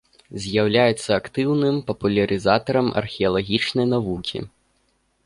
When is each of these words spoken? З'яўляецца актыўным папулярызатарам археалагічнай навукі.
З'яўляецца 0.43 1.09
актыўным 1.21 1.77
папулярызатарам 1.89 2.87
археалагічнай 3.03 3.85
навукі. 3.93 4.37